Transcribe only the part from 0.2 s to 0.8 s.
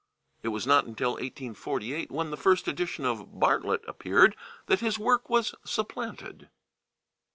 It was